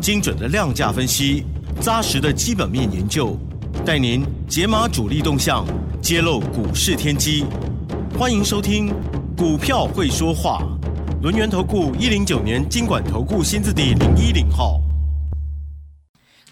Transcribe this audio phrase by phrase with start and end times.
[0.00, 1.44] 精准的量价分析。
[1.80, 3.36] 扎实的基本面研究，
[3.84, 5.66] 带您解码主力动向，
[6.00, 7.44] 揭露股市天机。
[8.16, 8.88] 欢迎收听
[9.36, 10.62] 《股票会说话》，
[11.22, 14.80] 轮源投顾一零九年经管投顾新字第零一零号。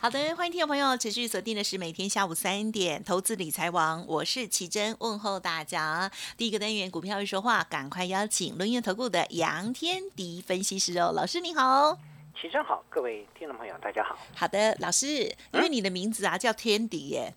[0.00, 6.10] 好的，欢迎听众朋友持续锁定的是每天下午三点投资理财王，我是奇珍，问候大家。
[6.36, 11.96] 第一个单元《股票会说话》，赶快邀请轮源投顾的杨天迪分析师哦，老师你好。
[12.40, 14.18] 齐生好，各位听众朋友，大家好。
[14.34, 15.06] 好的，老师，
[15.52, 17.34] 因为你的名字啊叫天敌耶，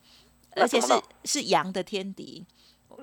[0.56, 2.45] 而且是是羊的天敌。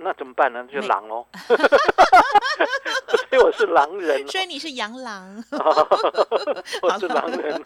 [0.01, 0.67] 那怎么办呢？
[0.73, 1.27] 就狼喽。
[3.31, 5.43] 所以我是狼人，所以你是羊狼。
[6.83, 7.63] 我是狼人。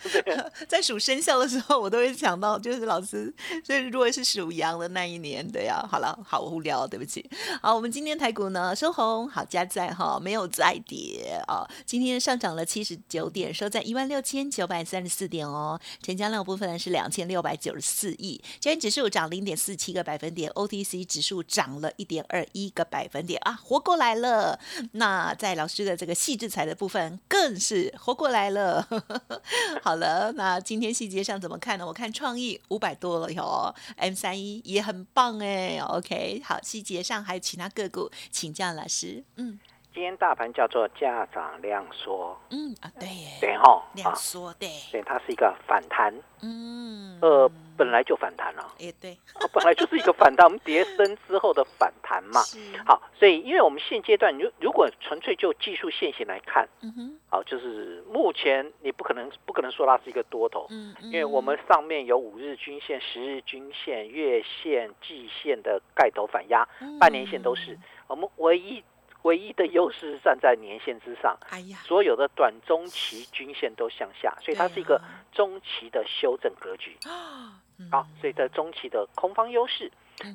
[0.69, 3.33] 在数生肖的时候，我都会想到，就是老师。
[3.65, 7.29] 所以如果是属羊的那一年，对呀，好了，好无聊，对不起。
[7.61, 11.67] 好，我们今天台股呢收红，好加在哈，没有再跌啊。
[11.85, 15.81] 今天上涨了七十九点，收在一万六千九百三十四点哦。
[16.03, 24.59] 成交量部分是两千六百九十四亿，今天指数涨零点四七个百分点，OTC 指数涨了一点点二一个百分点啊，活过来了。
[24.93, 28.87] 那在老师的这个细致财的部分更是活过来了。
[29.83, 31.87] 好了，那今天细节上怎么看呢？
[31.87, 35.79] 我看创意五百多了哟，M 三一也很棒哎。
[35.81, 39.23] OK，好，细节上还有其他个股，请教老师。
[39.37, 39.59] 嗯。
[39.97, 43.09] 今天大盘叫做价涨量缩，嗯啊对，
[43.41, 49.17] 对哈，量缩对，对它是一个反弹，嗯，呃本来就反弹了，也对，
[49.55, 52.43] 本来就是一个反弹，我们跌升之后的反弹嘛，
[52.85, 66.69] 好，所以因为我们现阶段，如如果纯粹就技术线型来看，嗯哼，好，就是目前你不可能不可能说它是一个多头，嗯，因为我们上面有五日均线、十日均线、月线、季线的盖头反压，
[67.01, 68.85] 半年线都是，我们唯一。
[69.27, 77.59] 唯一的优势是站在年线之上，哎呀，所有的短中期均线都向下，所以它是一个中期的修正格局啊。
[77.91, 79.91] 好，所以在中期的空方优势，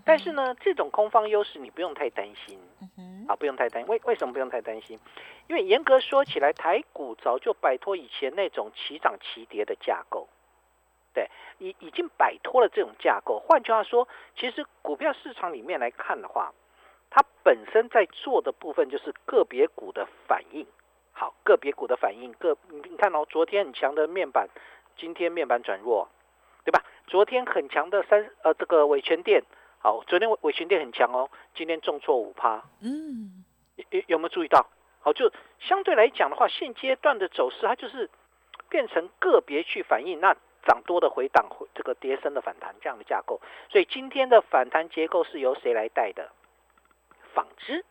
[0.06, 2.60] 但是呢，这种空方优势你不用太担心，
[3.30, 3.90] 啊，不用太担心。
[3.90, 5.00] 为为什么不用太担心？
[5.48, 10.28] 因为严格说起来，台股早就摆脱以前那种齐涨齐跌的架构，
[11.14, 13.40] 对，已已经摆脱了这种架构。
[13.40, 14.06] 换句话说，
[14.38, 16.54] 其实股票市场里面来看的话。
[17.12, 20.66] 它本身在做的部分就是个别股的反应，
[21.12, 24.48] 好，个别股的反应，个你看哦，昨天很强的面板，
[24.98, 26.08] 今天面板转弱，
[26.64, 26.82] 对吧？
[27.08, 29.44] 昨天很强的三呃这个伟全电，
[29.80, 33.44] 好，昨天伟伟全电很强哦，今天重挫五趴，嗯，
[33.90, 34.66] 有有没有注意到？
[35.02, 35.30] 好，就
[35.60, 38.10] 相对来讲的话，现阶段的走势它就是
[38.70, 40.34] 变成个别去反应，那
[40.66, 46.32] 涨多的回档，这个跌升的反弹这样的架构，所以今天的反弹结构是由谁来带的？
[47.34, 47.84] 纺织。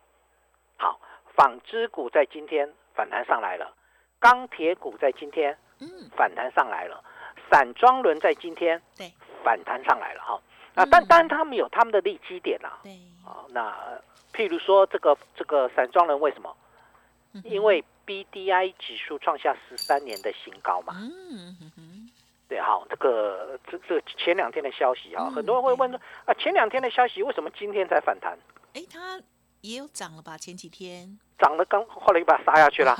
[0.77, 1.01] 好，
[1.37, 3.75] 纺织股在今天反弹上来了，
[4.19, 5.89] 钢铁股在今天嗯。
[6.17, 7.03] 反弹上来了，
[7.51, 9.13] 散装轮在今天对。
[9.43, 10.41] 反弹上来了哈。
[10.75, 12.81] 啊，但当然他们有他们的利基点啊，
[13.51, 14.01] 那
[14.33, 16.57] 譬如说这个这个散装轮为什么？
[17.45, 21.70] 因为 B D I 指数创下十三年的新高嘛，嗯
[22.51, 28.37] 对好，这个这这前两天的消息啊，很多人会问说啊，前两天的消息为什么今天才反弹？
[28.75, 29.21] 哎，它
[29.61, 30.37] 也有涨了吧？
[30.37, 32.97] 前几天涨了，刚后来又把它杀下去了，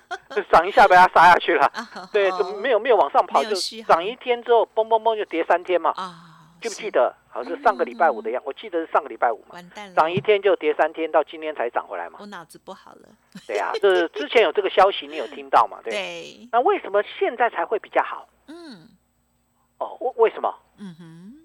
[0.50, 1.70] 涨一下把它杀下去了。
[2.14, 3.44] 对，怎么没有没有往上跑？
[3.44, 3.54] 就
[3.86, 5.92] 涨一天之后，嘣嘣嘣就跌三天嘛。
[5.96, 7.14] 啊，记不记得？
[7.28, 9.54] 好像是上个礼拜五的样，我记得是上个礼拜五嘛。
[9.54, 12.18] 完蛋了，涨一天就跌三天，到今天才涨回来嘛。
[12.20, 13.08] 我脑子不好了。
[13.46, 15.78] 对啊，这之前有这个消息，你有听到嘛？
[15.82, 16.48] 对。
[16.52, 18.28] 那为什么现在才会比较好？
[18.46, 18.88] 嗯。
[19.84, 20.54] 哦，为为什么？
[20.78, 21.40] 嗯哼。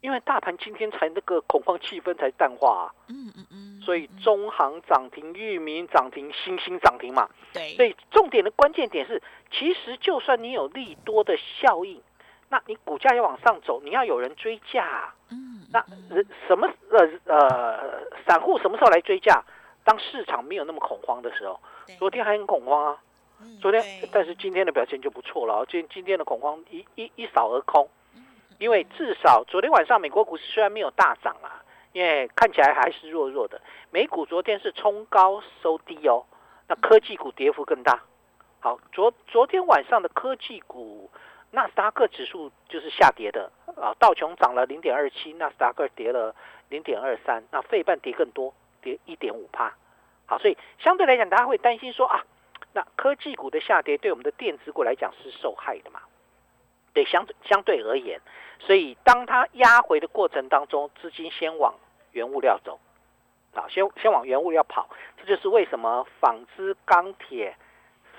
[0.00, 7.28] 因为大盘今天才那个恐慌气氛才淡化，嗯嗯嗯，所以中行涨停、域名涨停、新兴涨停嘛。
[7.52, 9.22] 对，所以重点的关键点是，
[9.52, 12.02] 其实就算你有利多的效应，
[12.48, 15.14] 那你股价要往上走，你要有人追价。
[15.30, 19.44] 嗯，那人什么呃呃，散户什么时候来追价？
[19.84, 21.60] 当市场没有那么恐慌的时候。
[22.00, 22.98] 昨天还很恐慌啊，
[23.60, 25.64] 昨天，但是今天的表现就不错了。
[25.68, 27.88] 今今天的恐慌一一一扫而空。
[28.58, 33.60] 因为至少昨天晚上美国股市虽然没有大涨啊，因为看起来还是弱弱的。
[33.90, 36.24] 美股昨天是冲高收低哦，
[36.68, 38.04] 那科技股跌幅更大。
[38.60, 41.10] 好，昨昨天晚上的科技股，
[41.50, 46.32] 纳斯达克指数就是下跌的啊，道琼涨了零点二七，纳斯达克跌了
[46.68, 49.74] 零点二三，那费半跌更多，跌一点五帕。
[50.26, 52.24] 好，所以相对来讲，大家会担心说啊，
[52.72, 56.00] 那科技股的下跌对我们的电子股来讲是受害的嘛？
[56.94, 58.20] 对，相相对而言，
[58.58, 61.74] 所以当它压回的过程当中，资金先往
[62.12, 62.78] 原物料走，
[63.54, 67.56] 啊，先先往原物料跑，这就是为什么纺织、钢铁、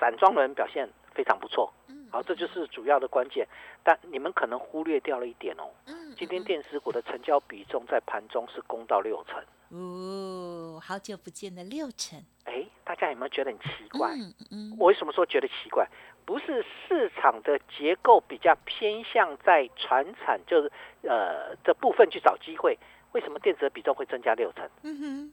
[0.00, 1.72] 散装轮表现非常不错。
[2.10, 3.46] 好，这就是主要的关键。
[3.82, 5.70] 但你们可能忽略掉了一点哦。
[6.16, 9.42] 今天电子股的成交比重在盘中是攻到六成。
[9.70, 12.18] 哦，好久不见的六成。
[12.44, 14.10] 哎，大家有没有觉得很奇怪？
[14.14, 14.76] 嗯嗯。
[14.78, 15.88] 我为什么说觉得奇怪？
[16.26, 20.72] 不是市场的结构比较偏向在传产，就是
[21.02, 22.78] 呃这部分去找机会。
[23.12, 24.68] 为什么电子的比重会增加六成？
[24.82, 25.32] 嗯哼，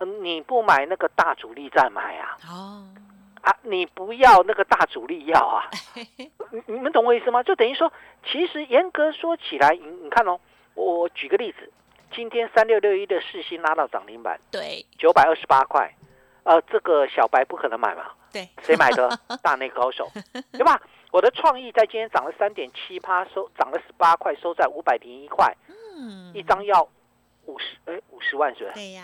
[0.00, 2.36] 嗯，你不买那个大主力再买啊？
[2.48, 2.88] 哦，
[3.42, 5.70] 啊，你不要那个大主力要啊？
[6.52, 7.42] 你你们懂我意思吗？
[7.42, 7.92] 就等于说，
[8.24, 10.38] 其实严格说起来，你你看哦，
[10.74, 11.72] 我举个例子，
[12.12, 15.92] 今天三六六一的市新拉到涨停板，对，九百二十八块。
[16.44, 18.06] 呃，这个小白不可能买嘛？
[18.32, 19.08] 对，谁买的？
[19.42, 20.10] 大内高手，
[20.52, 20.80] 对吧？
[21.10, 25.54] 我的创意在今天涨了三点七趴，收涨了十八块，收在五百零一块。
[25.68, 26.88] 嗯，一张要
[27.44, 28.74] 五十，哎，五十万是不是？
[28.74, 29.02] 对呀，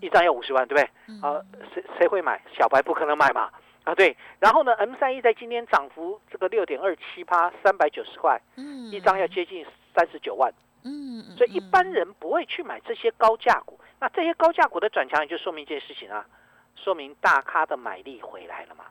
[0.00, 1.20] 一张要五十万，对不对？
[1.20, 1.40] 啊，
[1.72, 2.40] 谁谁会买？
[2.58, 3.48] 小白不可能买嘛？
[3.84, 4.16] 啊，对。
[4.40, 10.52] 然后呢，M 三一在今天涨幅这个六点二七趴，三百九十块，嗯，一张要接近三十九万。
[10.84, 13.78] 嗯，所以一般人不会去买这些高价股。
[14.00, 16.26] 那这些高价股的转强，也就说明一件事情啊。
[16.74, 18.86] 说明大咖的买力回来了嘛？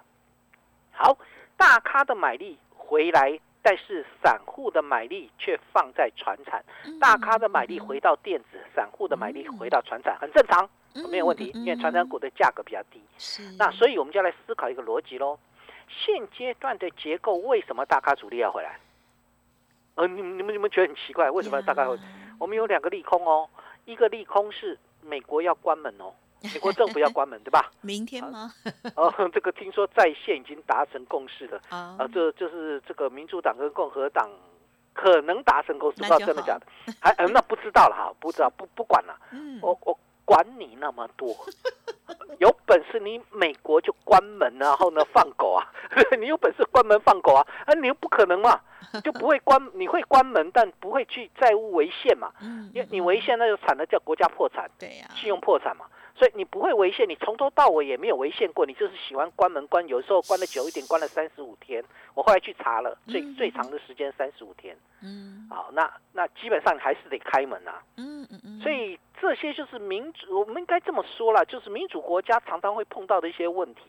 [0.91, 1.17] 好，
[1.57, 6.63] 大咖的买力回来，但是散户的买力却放在船产。
[6.99, 10.69] 大咖的买力回到电子，散户的买力回到船产，很正常，
[11.09, 11.51] 没有问题。
[11.55, 13.01] 因为船产股的价格比较低。
[13.17, 13.51] 是。
[13.57, 15.37] 那所以我们就来思考一个逻辑喽。
[15.89, 18.79] 现阶段的结构，为什么大咖主力要回来？
[19.95, 21.97] 呃，你你们你们觉得很奇怪，为什么大概会？
[22.39, 23.47] 我们有两个利空哦，
[23.85, 26.13] 一个利空是美国要关门哦。
[26.55, 27.69] 美国政府要关门，对吧？
[27.81, 28.51] 明天吗？
[28.97, 31.99] 哦，这个听说在线已经达成共识了啊！
[32.11, 34.27] 这就是这个民主党跟共和党
[34.91, 36.65] 可能达成共识，不知道真的假的？
[36.99, 39.15] 还嗯，那不知道了哈，不知道，不不管了。
[39.31, 39.95] 嗯，我我
[40.25, 41.27] 管你那么多，
[42.39, 45.71] 有本事你美国就关门，然后呢放狗啊！
[46.19, 47.45] 你有本事关门放狗啊？
[47.65, 48.59] 啊，你又不可能嘛，
[49.03, 52.31] 就不会关，你会关门，但不会去债务违宪嘛？
[52.41, 55.85] 嗯，因为你违宪那就惨了，叫国家破产，对呀，信用破产嘛。
[56.15, 61.83] 所以你不会违宪，你从头到尾也没有违宪过，你就是喜欢关门关，有时候关的久一点，关了三十五天。
[62.13, 64.75] 我后来去查了，最最长的时间三十五天。
[65.01, 67.81] 嗯，好，那那基本上还是得开门啊。
[67.97, 68.59] 嗯嗯嗯。
[68.61, 73.81] 所以这些就是民主，我们应该这么说啦，就是民主国家常常会碰到的一些问题。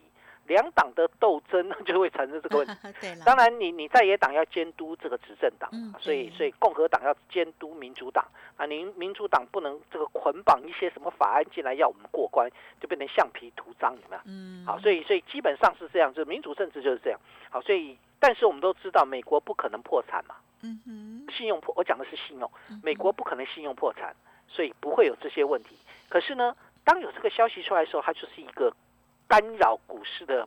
[0.52, 2.74] 两党的斗争 就会产生这个问题。
[3.24, 8.24] 当然，你你在野党要监督这个执政党，所以所以共和党要监督民主党
[8.56, 8.66] 啊。
[8.66, 12.50] 您民主党不能这个捆绑一些什么法案进来要我们过关，
[12.80, 14.22] 就变成橡皮图章，有没有？
[14.26, 14.64] 嗯。
[14.66, 17.18] 好，所以所以基本上是这样，就民主政治就是这样。
[17.50, 20.36] 好，所以但是我们都知道，美国不可能破产嘛。
[20.62, 21.26] 嗯哼。
[21.32, 22.50] 信用破，我讲的是信用，
[22.82, 24.14] 美国不可能信用破产，
[24.48, 25.76] 所以不会有这些问题。
[26.08, 26.54] 可是呢，
[26.84, 28.72] 当有这个消息出来的时候，它就是一个。
[29.28, 30.46] 干扰股市的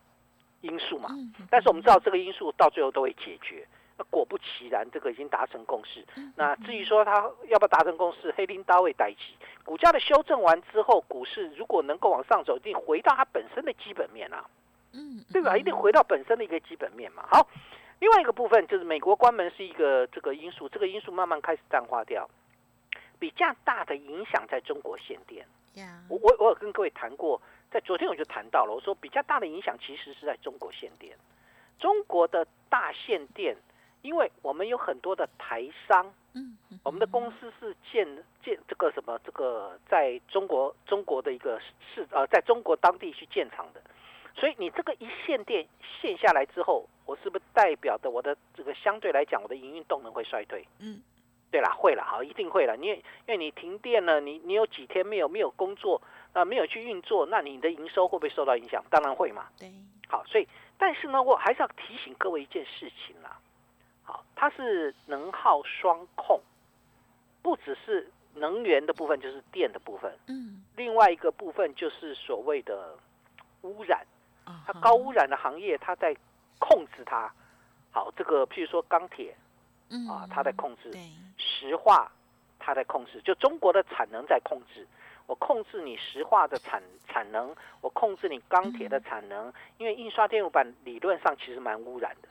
[0.62, 1.10] 因素嘛，
[1.50, 3.68] 但是我们知道这个因素到最后都会解决。
[3.98, 6.06] 那果不其然，这个已经达成共识。
[6.36, 9.38] 那至于说它要不要达成共识，黑林刀会待机。
[9.64, 14.46] 股价的修正完之后，股市如果能够往上走，一定回到它本身的基本面啊，
[14.92, 15.56] 嗯，对吧？
[15.58, 17.24] 一定回到本身的一个基本面嘛。
[17.32, 17.48] 好，
[18.00, 22.30] 另外一个部分就是美国关门是一个这个因素，这个因素慢慢开始淡化掉。
[23.18, 25.48] 比较大的影响在中国限电。
[26.10, 27.42] 我我我有跟各位谈过。
[27.72, 31.18] 在昨天我就谈到了，我说比较大的影响其实是在中国限电。
[31.78, 33.56] 中国的大限电，
[34.02, 38.08] 因为我们有很多的台商，嗯，我们的公司是建
[38.42, 41.60] 建这个什么这个在中国中国的一个
[41.94, 43.82] 市呃，在中国当地去建厂的，
[44.36, 45.68] 所以你这个一限电
[46.00, 50.66] 限下来之后，我是不是代表的我的这个相对来讲我的营运动能会衰退？
[50.80, 51.02] 嗯，
[51.52, 52.78] 对啦，会了，好，一定会了。
[52.78, 56.02] 你因为你停电了，你你有几天没有没有工作。
[56.36, 58.84] 啊，没有去运作，那你的营收会不会受到影响？
[58.90, 59.48] 当然会嘛。
[59.58, 59.72] 对，
[60.10, 60.46] 好，所以
[60.78, 63.40] 但是呢，我还是要提醒各位一件事情啦。
[64.04, 66.42] 好，它是能耗双控，
[67.42, 70.14] 不只是能源的部分，就是电的部分。
[70.28, 70.62] 嗯。
[70.76, 72.98] 另外一个部分就是所谓的
[73.62, 74.06] 污染，
[74.68, 76.14] 它高污染的行业，它在
[76.60, 77.32] 控制它。
[77.92, 79.34] 好，这个譬如说钢铁，
[80.10, 80.92] 啊，它在控制；
[81.38, 82.12] 石化，
[82.60, 83.22] 它在控制。
[83.22, 84.86] 就中国的产能在控制。
[85.28, 92.30] 我控制你石化的产产能，我控制你钢铁的产能，因为印刷电路板理论上其实蛮污染的，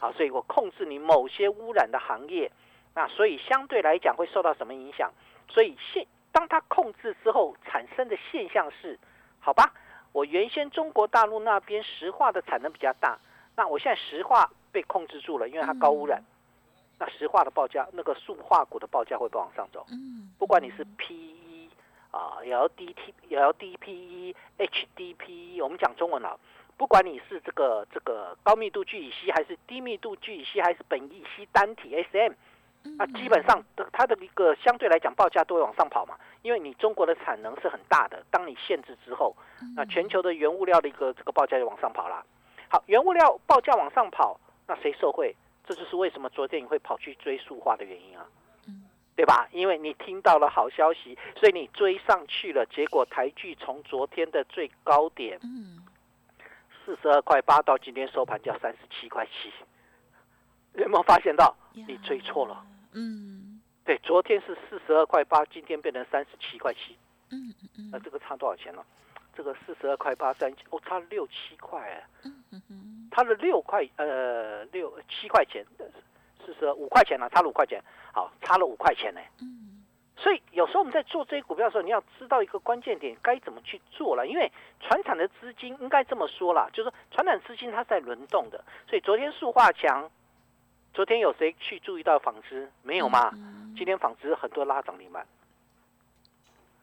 [0.00, 2.50] 好，所以我控制你某些污染的行业，
[2.94, 5.10] 那所以相对来讲会受到什么影响？
[5.48, 8.98] 所以现当它控制之后产生的现象是，
[9.38, 9.72] 好吧，
[10.12, 13.18] 我原先中国大陆那边石化的产能比较大，
[13.54, 16.22] 那我现在石化被控制住了，因为它高污染。
[16.98, 19.84] 那石化的报价，那个塑化股的报价会不往上走。
[19.90, 21.41] 嗯，不管你是 PE
[22.12, 22.94] 啊，LDT、
[23.30, 26.36] LDPE、HDPE，我们讲中文啊，
[26.76, 32.32] 不管你是这个这个高密度聚乙烯，还是低密度聚乙烯，还是苯乙烯单体 SM，
[32.98, 39.34] 那基本上的它的一个相对来讲报价都会往上跑嘛，因为你中国的产能是很大的，当你限制之后，
[39.74, 42.24] 那全球的原物料的一个这个报价就往上跑了。
[42.68, 45.34] 好，原物料报价往上跑，那谁受惠？
[45.64, 48.26] 这就是为什么昨天你会跑去追塑化的原因啊，
[49.22, 49.46] 对吧？
[49.52, 52.66] 因为你听到了好消息，所以你追上去了。
[52.66, 55.78] 结果台剧从昨天的最高点，嗯
[56.84, 59.52] 四十二块八到今天收盘价三十七块七，
[60.74, 62.66] 有没有发现到你追错了？
[62.94, 66.98] 嗯，对，昨天是四十二块八，今天变成三十七块七。
[67.30, 68.84] 嗯嗯嗯，那这个差多少钱呢？
[69.36, 72.04] 这个四十二块八三，哦，差六七块哎。
[72.24, 75.64] 嗯嗯嗯，差了六块，呃，六七块钱，
[76.44, 77.82] 四十五块钱了，差了五块钱，
[78.12, 79.20] 好，差了五块钱呢。
[79.40, 79.82] 嗯，
[80.16, 84.26] 所以有时候我们在做这些股票的时候，你要知道一个关键点，该怎么去做了。
[84.26, 88.64] 因为船产的资金应该这么说了，就是说船产资金它是在轮动的。
[88.88, 90.10] 所以昨天塑化强，
[90.92, 92.70] 昨天有谁去注意到纺织？
[92.82, 93.30] 没有吗？
[93.76, 95.26] 今天纺织很多拉涨停板。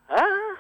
[0.07, 0.17] 啊，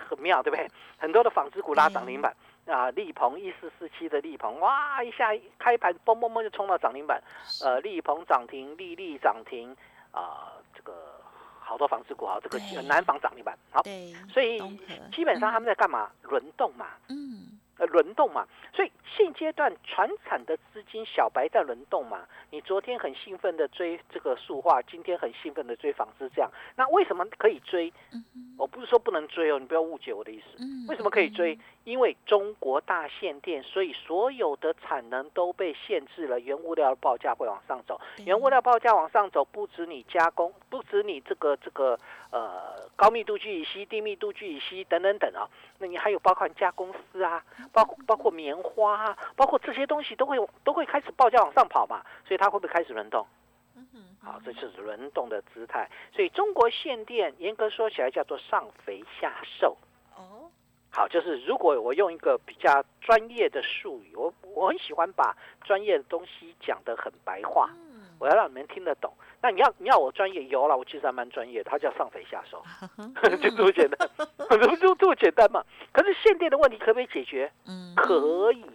[0.07, 0.69] 很妙，对不对？
[0.99, 2.35] 很多的纺织股拉涨停板
[2.69, 7.21] 啊，力鹏一四四七的力鹏，哇，一下开盘嘣嘣嘣就冲到涨停板，
[7.63, 9.75] 呃，力鹏涨停，力力涨停，
[10.11, 11.19] 啊，这个
[11.59, 13.81] 好多房子股啊，这个南房涨停板，好，
[14.31, 14.59] 所以
[15.13, 16.09] 基本上他们在干嘛？
[16.21, 17.47] 轮动嘛，嗯。
[17.79, 22.27] 呃，轮动嘛，所以现阶段船产的资金小白在轮动嘛。
[22.49, 27.93] 你昨天很兴奋的追这个塑化，今天很兴奋的追房子，这样，那为什么可以追？
[28.57, 30.61] 我不是说不能追哦，你不要误解我的意思。
[30.89, 31.57] 为什么可以追？
[31.83, 37.99] 因为中国大限电，所以所有的产能都被限制了，原物料的报价会往上走。
[38.25, 41.97] 原物料报价往上走，不止你加工，不止你这个这个
[42.31, 47.43] 呃高密度聚乙烯、低密度聚乙烯等等等啊，那你还有包括加工丝啊。
[47.71, 53.25] 包括包括棉花啊，包括这些东西都会都会开始报价往上跑嘛，所以它会不会开始轮动？
[54.21, 55.89] 好，这就是轮动的姿态。
[56.13, 59.77] 所以中国限电严格说起来叫做上肥下瘦。
[60.91, 67.69] 哦，好，就是如果我用一个比较专业的术语，我我很喜欢把专业的东西讲得很白话，
[68.19, 69.13] 我要让你们听得懂。
[69.41, 72.61] 那你要你要我专业有了，我其实还蛮专业的，它叫上肥下瘦，
[73.37, 74.09] 就这么简单，
[74.49, 75.63] 就就这么简单嘛。
[75.93, 77.49] 可是限电的问题可不可以解决？
[77.65, 78.65] 嗯，可以，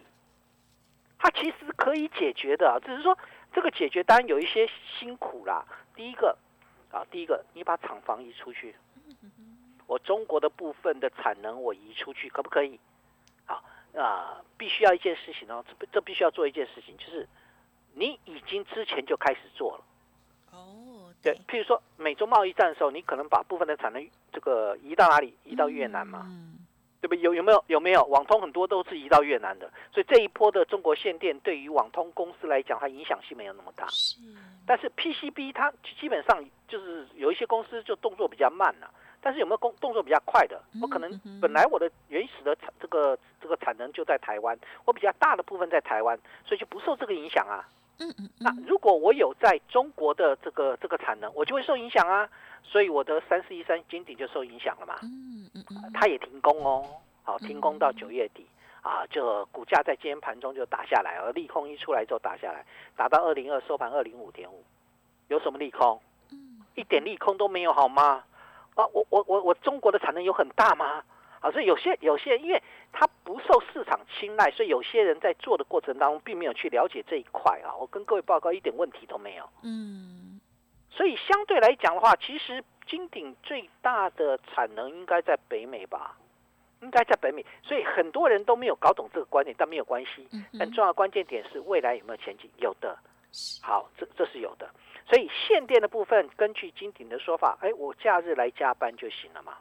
[1.19, 3.19] 它其实可以解决的，只是说
[3.53, 4.67] 这个解决当然有一些
[4.99, 5.63] 辛苦啦。
[5.95, 6.35] 第一个
[6.91, 8.75] 啊，第一个你把厂房移出去，
[9.87, 12.79] 我中国的部分的产能我移出去，可不可以？
[13.47, 13.63] 好
[13.97, 17.29] 啊，必须要一件事情哦，这这必须要做一件事情，就是
[17.95, 19.85] 你已经之前就开始做了。
[20.53, 25.37] 哦对，譬如说美洲贸易战的时候，你可能把部分的产能这个移到哪里？
[25.45, 26.59] 移到越南嘛，嗯
[27.01, 27.15] 对不？
[27.15, 28.05] 有有没有有没有？
[28.07, 33.87] 网通很多都是移到越南的，所以这一波的中国限电对于网通公司来讲，它影响性没有那么大。
[33.89, 34.17] 是，
[34.67, 38.91] 但是 PCB 它基本上就是有一些公司就动作比较慢了，
[39.25, 40.61] 但是有没有工动作比较快的？
[40.83, 47.67] 我可能本来我的原始的产这个这个产能就在台湾，我比较大的部分在台湾，所以就不受这个影响啊。
[48.01, 52.29] 嗯嗯，那如果我有在中国的这个这个产能，我就会受影响啊，
[52.63, 54.97] 所以我的三四一三金鼎就受影响了嘛。
[55.03, 56.85] 嗯嗯嗯，它也停工哦，
[57.23, 58.45] 好停工到九月底
[58.83, 64.63] 啊，就股价在今天盘中就打下来，而利空一出来之后打下来，打到二零二收盘二零五点五，
[65.29, 65.99] 有什么利空？
[66.31, 68.25] 嗯，一点利空都没有好吗？
[68.75, 71.03] 啊，我我我我中国的产能有很大吗？
[71.41, 72.63] 啊，所以有些有些，因为
[72.93, 77.75] 它不受市场青睐，所以有些人在做的过程当中，并没有去了解这一块啊。
[77.77, 79.49] 我跟各位报告，一点问题都没有。
[79.63, 80.41] 嗯，
[80.91, 86.17] 所以相对来讲的话，其实金鼎最大的产能应该在北美吧？
[86.81, 90.29] 应该在北美，所以很多人都没有搞懂这个观点，但没有关系。
[90.59, 92.51] 很重要关键点是未来有没有前景？
[92.59, 92.99] 有的。
[93.63, 94.69] 好，这这是有的。
[95.07, 99.55] 所以限电的部分，根据金鼎的说法，哎，我假日来加班就行了嘛。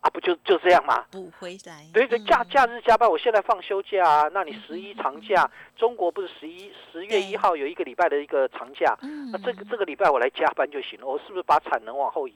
[0.00, 1.04] 啊，不就就这样吗？
[1.10, 1.84] 补回来。
[1.92, 4.28] 对对，假假日加班，我现在放休假啊。
[4.28, 8.96] 那你十一长假，中国不是十一十月一号有一个礼拜的一个长假？
[9.32, 11.06] 那这个这个礼拜我来加班就行了。
[11.06, 12.34] 我是不是把产能往后移？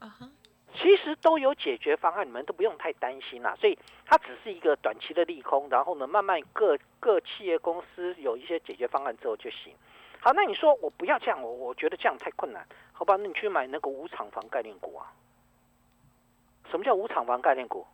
[0.00, 0.28] 啊哈，
[0.74, 3.54] 其实都有解决方案，你们都不用太担心啦。
[3.60, 9.72] 所以它只是一个短期的利空，然后呢，慢慢各各企业公司有一些解决方案之后就行。
[10.24, 13.16] 好，那你说我不要这样，我我觉得这样太困难，好吧？
[13.16, 15.12] 那你去买那个无厂房概念股啊？
[16.70, 17.84] 什么叫无厂房概念股？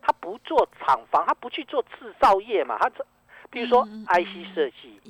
[0.00, 2.78] 他不做厂房，他不去做制造业嘛？
[2.78, 3.04] 他这，
[3.50, 5.00] 比如说 IC 设计，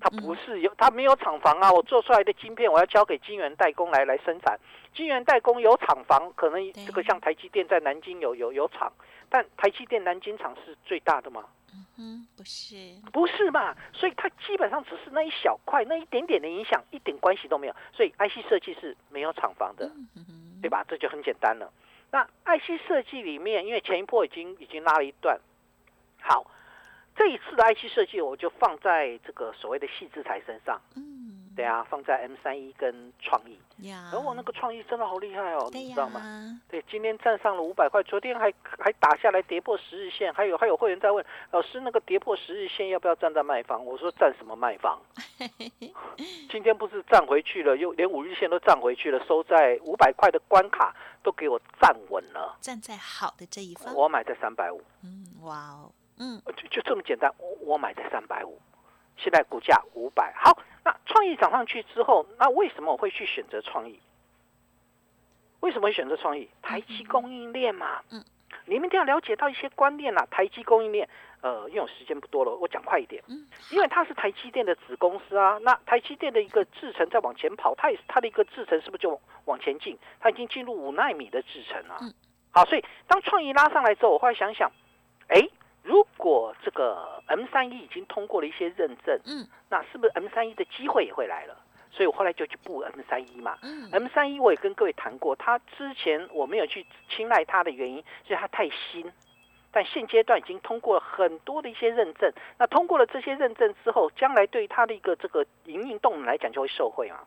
[0.00, 1.70] 他不是有，他没有厂房啊。
[1.70, 4.58] 我做出来的晶片，我要交给晶圆代工来来生产。
[4.92, 8.92] 晶圆代工有厂房，可能这个像台积电在南京有有有厂，
[9.28, 11.44] 但台积电南京厂是最大的吗？
[12.02, 12.74] 嗯，不是，
[13.12, 13.76] 不是嘛？
[13.92, 17.76] 所以它基本上只是那一小块，那一点点的影响，一点关系都没有。
[17.92, 19.86] 所以 IC 设计是没有厂房的，
[20.62, 20.82] 对吧？
[20.88, 21.70] 这就很简单了。
[22.10, 25.38] 那 IC 设计里面，因为前一波已经已经拉了一段，
[26.22, 26.50] 好，
[27.14, 30.80] 这一次的 IC 设计我就放在这个所谓的细制材身上。
[31.56, 33.58] 对啊，放在 M 三一跟创意，
[34.12, 36.20] 而我那个创意真的好厉害哦，你知道吗？
[36.68, 43.84] 对，今天站上了五百块，昨天还还打下来跌破十日线，还有还有会员在问老师，那个跌破十日线要不要站在卖方？
[43.84, 45.00] 我说站什么卖方？
[46.50, 53.92] 今天不是站回去了，又连五日线都站回去了，收在五百块的关卡都给我站稳了，站在好的这一方。
[53.94, 58.58] 我买在三百五，嗯，哇哦，嗯，就就这么简单，我我买在三百五。
[59.22, 64.00] 现在股价五百，好，那创意涨上去之后，那为什么我会去选择创意？
[65.60, 66.48] 为什么会选择创意？
[66.62, 68.24] 台积供应链嘛，嗯，
[68.64, 70.26] 你们一定要了解到一些观念啦。
[70.30, 71.06] 台积供应链，
[71.42, 79.98] 呃，因为我时间不多了，我讲快一点，嗯，因为它是台积电的子公司啊，那台积电的一个制程在往前跑，它也是它的一个制程是不是就往前进？
[80.18, 82.14] 它已经进入五纳米的制程了，嗯，
[82.50, 84.70] 好，所以当创意拉上来之后，我后来想想，
[85.28, 85.46] 哎。
[85.82, 91.56] 如果这个 M 三一已经通过了一些认证，嗯，那是不是 M 三一的机会也会来了？
[91.90, 93.58] 所以我后来就去布 M 三一嘛。
[93.62, 99.10] 嗯，M 三一我也跟各位谈过，它之前我没有去青睐它的原因，是它太新。
[99.72, 107.20] 但现阶段已经通过了很多的一些认证，那通过了这些认证之后，将来对它的一个这个营运动能来讲就会受惠嘛。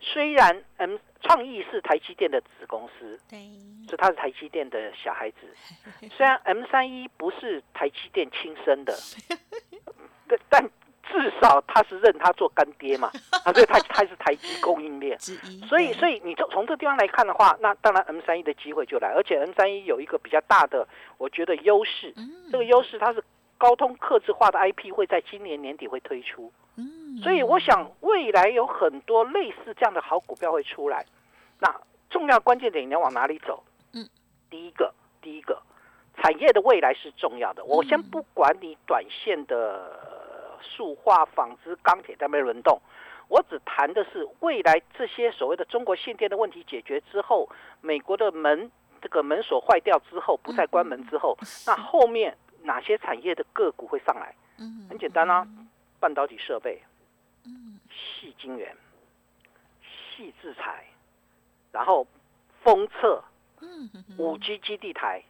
[0.00, 3.38] 虽然 M 创意是台积电的子公司，对，
[3.86, 5.38] 所以它是台积电的小孩子。
[6.16, 8.94] 虽然 M 三一不是台积电亲生的，
[10.28, 10.70] 但但
[11.08, 13.10] 至少他是认他做干爹嘛，
[13.44, 15.18] 啊，所以他他是台积供应链。
[15.68, 20.86] 所以所以你从从这地方来看的话，那当然 M 三一的机会就来，而且 M 三一有一个比较大的，
[21.18, 22.12] 我觉得优势，
[22.52, 23.22] 这个优势它是
[23.58, 26.52] 高通刻字化的 IP 会在今年年底会推出。
[27.22, 31.04] 所以我想未来有很多类似这样的好股票会出来。
[31.58, 31.74] 那
[32.10, 33.62] 重要关键点你要往哪里走？
[33.92, 34.06] 嗯，
[34.50, 35.60] 第一个，第一个，
[36.16, 37.64] 产业的未来是重要的。
[37.64, 42.80] 我先不管你短线的塑化、纺织、钢铁在没轮动，
[43.28, 47.48] 我只谈的是未来这些所谓的中国限电的问题解决之后，
[47.80, 54.34] 美国的门这个门锁坏掉之后不再关门之后，那后面哪些产业的个股会上来？
[54.58, 55.46] 嗯，很简单啊。
[55.98, 56.78] 半导体设备，
[57.46, 58.76] 嗯，细晶圆，
[59.80, 60.84] 细制裁，
[61.70, 62.04] 然后
[62.64, 63.22] 封测，
[63.60, 65.22] 嗯，五 G 基地台，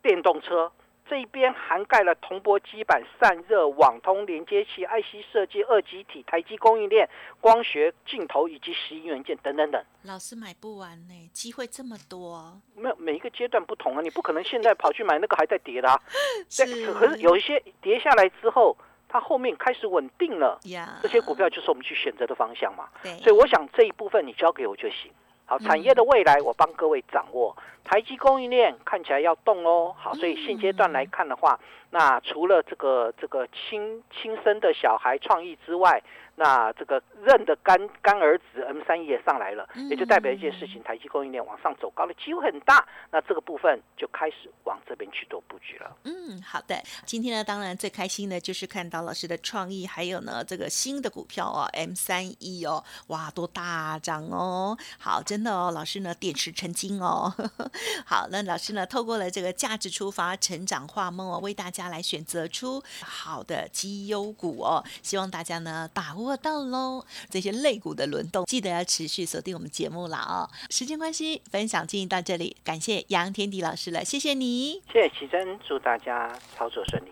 [0.00, 0.72] 电动车
[1.06, 7.08] 这一边涵盖了铜箔基板、散热、网通连接器、IC 设计、二极体、台积供应链、
[7.40, 9.84] 光学镜头以及石英元件等等等。
[10.04, 12.58] 老师买不完呢，机会这么多。
[12.74, 16.00] 没有每一个阶段不同啊，你不可能现在跑去买那个还在跌的啊。
[16.48, 18.74] 是，可是有一些跌下来之后。
[19.08, 20.60] 它后面开始稳定了，
[21.02, 22.88] 这些股票就是我们去选择的方向嘛。
[23.22, 25.10] 所以我想这一部分你交给我就行。
[25.46, 27.56] 好，产业的未来我帮各位掌握。
[27.82, 29.94] 台积供应链看起来要动哦。
[29.96, 31.58] 好，所以现阶段来看的话，
[31.90, 36.02] 那除了这个这个亲亲生的小孩创意之外，
[36.36, 42.86] 那这个认的干干儿子 M 三一也上来了，也就代表一件事情，台积供应链往上走高的机会很大。
[43.10, 45.96] 那这个部分就开始往这边去做布局了。
[46.04, 46.76] 嗯，好的。
[47.04, 54.76] 今天呢，当然最开心的就是看到老师的创意，还有呢这个新的股票哦，M 三一哦，哇，多大涨哦！
[55.00, 57.34] 好，真的哦，老师呢点石成金哦。
[58.06, 66.38] 好，那老师呢透过了这个价值出发，成长化梦哦，为大家来选择出好的绩优股哦，希望大家呢把握。
[66.40, 67.04] 到喽！
[67.28, 70.48] 这些类股的轮动，记得要持续锁定我们节目了哦。
[70.70, 77.08] 时间关系，分享进行到这里，感谢杨天迪老师了，谢谢你，谢谢奇珍，祝大家操作顺利。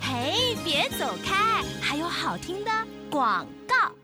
[0.00, 2.70] 嘿，别走开，还有好听的
[3.10, 4.03] 广告。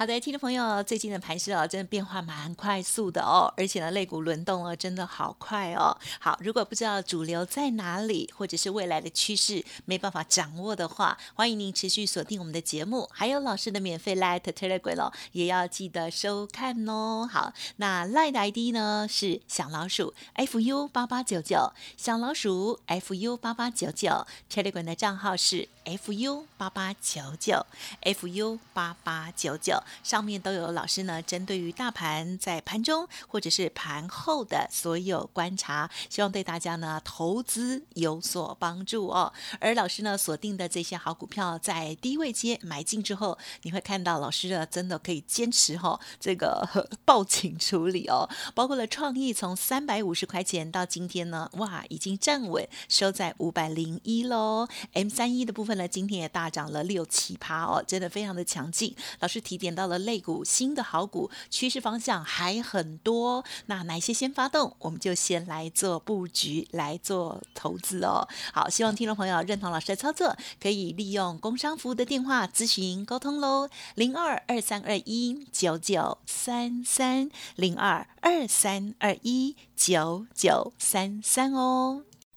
[0.00, 5.94] 好的，听众朋友，最近的盘势哦，真的变化蛮快速的哦，而且呢，肋骨轮动哦，真的好快哦。
[6.18, 17.28] 好，如果不知道主流在哪里，或者是未来的趋势没办法掌握的话，欢迎您持续锁定我们的节目，还有老师的免费 Light Telegram 也要记得收看哦。
[17.30, 27.66] 好，那 Light ID 呢是小老鼠 fu 八八九九，小老鼠 fu 八八九九，Telegram 的账号是 fu 八八九九
[28.02, 29.82] ，fu 八八九九。
[30.02, 39.32] 上面都有老师呢，针对于大盘在盘中或者是盘后的所有观察，希望对大家呢投资有所帮助哦。
[39.58, 46.66] 而老师呢锁定的这些好股票，在低位接买进之后，你会看到老师呢真的可以坚持哈这个
[47.04, 48.28] 报警处理哦。
[48.54, 54.68] 包括了创意从三百五十块钱到今天呢，哇，已经站稳收在五百零一喽。
[54.92, 58.94] M 三一的部分呢，今天也大涨了六七趴哦，真的非常的强劲。
[59.18, 59.79] 老师提点到。
[59.80, 63.42] 到了类股，新的好股趋势方向还很多。
[63.64, 68.28] 那哪些先发动，我们就先来做布局，来做投资哦。
[68.52, 82.02] 好，希望听众朋友认同老师的操作，可以利用工商服务的电话咨询沟通喽，零二二三二一九九三三零二二三二一九九三三哦。